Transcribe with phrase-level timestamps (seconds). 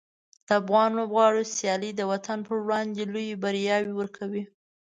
[0.47, 4.43] د افغان لوبغاړو سیالۍ د وطن پر وړاندې لویې بریاوې ورکوي.